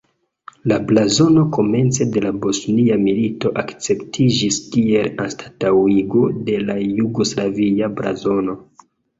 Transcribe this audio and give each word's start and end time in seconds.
La 0.71 0.77
blazono 0.91 1.41
komence 1.57 2.07
de 2.15 2.23
la 2.23 2.31
Bosnia 2.45 2.97
Milito 3.03 3.51
akceptiĝis 3.65 4.57
kiel 4.73 5.13
anstataŭigo 5.27 6.25
de 6.49 6.59
la 6.67 6.79
jugoslavia 6.89 7.93
blazono. 8.01 8.61